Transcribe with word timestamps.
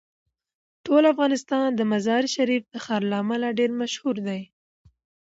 ټول 0.85 1.03
افغانستان 1.13 1.67
د 1.75 1.81
مزارشریف 1.91 2.63
د 2.69 2.75
ښار 2.83 3.01
له 3.11 3.15
امله 3.23 3.47
ډیر 3.59 3.71
مشهور 3.81 4.15
دی. 4.27 4.41